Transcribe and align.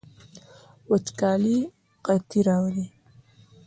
وچکالي 0.89 1.55
قحطي 2.05 2.39
راوړي 2.47 2.85